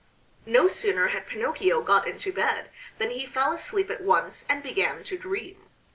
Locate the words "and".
4.49-4.63